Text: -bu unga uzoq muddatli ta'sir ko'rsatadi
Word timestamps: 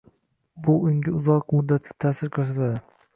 -bu 0.67 0.77
unga 0.91 1.13
uzoq 1.19 1.53
muddatli 1.57 1.97
ta'sir 2.07 2.33
ko'rsatadi 2.39 2.83